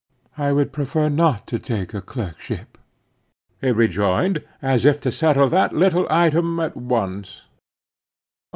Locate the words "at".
6.59-6.75